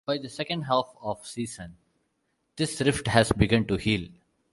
[0.05, 1.75] By the second half of the season,
[2.55, 4.07] this rift has begun to heal.